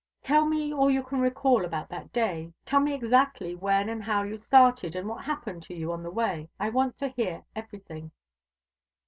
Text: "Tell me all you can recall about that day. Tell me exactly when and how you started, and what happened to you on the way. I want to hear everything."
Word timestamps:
"Tell 0.23 0.47
me 0.47 0.73
all 0.73 0.89
you 0.89 1.03
can 1.03 1.19
recall 1.19 1.63
about 1.63 1.89
that 1.89 2.11
day. 2.11 2.53
Tell 2.65 2.79
me 2.79 2.91
exactly 2.95 3.53
when 3.53 3.87
and 3.87 4.03
how 4.03 4.23
you 4.23 4.35
started, 4.39 4.95
and 4.95 5.07
what 5.07 5.25
happened 5.25 5.61
to 5.67 5.75
you 5.75 5.91
on 5.91 6.01
the 6.01 6.09
way. 6.09 6.49
I 6.59 6.69
want 6.69 6.97
to 6.97 7.09
hear 7.09 7.43
everything." 7.55 8.09